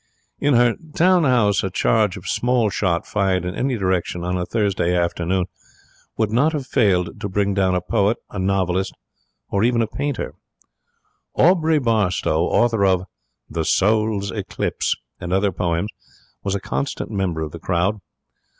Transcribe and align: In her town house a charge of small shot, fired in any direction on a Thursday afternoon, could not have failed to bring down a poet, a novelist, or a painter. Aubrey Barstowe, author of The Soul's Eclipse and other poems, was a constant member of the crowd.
In 0.39 0.55
her 0.55 0.73
town 0.95 1.25
house 1.25 1.63
a 1.63 1.69
charge 1.69 2.17
of 2.17 2.25
small 2.25 2.71
shot, 2.71 3.05
fired 3.05 3.45
in 3.45 3.53
any 3.53 3.77
direction 3.77 4.23
on 4.23 4.35
a 4.35 4.47
Thursday 4.47 4.97
afternoon, 4.97 5.45
could 6.17 6.31
not 6.31 6.53
have 6.53 6.65
failed 6.65 7.19
to 7.21 7.29
bring 7.29 7.53
down 7.53 7.75
a 7.75 7.81
poet, 7.81 8.17
a 8.31 8.39
novelist, 8.39 8.95
or 9.49 9.63
a 9.63 9.85
painter. 9.87 10.33
Aubrey 11.35 11.77
Barstowe, 11.77 12.45
author 12.49 12.83
of 12.83 13.03
The 13.47 13.63
Soul's 13.63 14.31
Eclipse 14.31 14.95
and 15.19 15.31
other 15.31 15.51
poems, 15.51 15.91
was 16.43 16.55
a 16.55 16.59
constant 16.59 17.11
member 17.11 17.41
of 17.43 17.51
the 17.51 17.59
crowd. 17.59 17.99